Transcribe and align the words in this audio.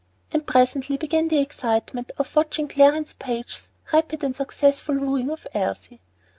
And 0.31 0.47
presently 0.47 0.97
began 0.97 1.27
the 1.27 1.37
excitement 1.37 2.11
of 2.17 2.35
watching 2.35 2.67
Clarence 2.67 3.13
Page's 3.13 3.69
rapid 3.93 4.23
and 4.23 4.35
successful 4.35 4.95
wooing 4.97 5.29
of 5.29 5.45
Elsie. 5.53 6.01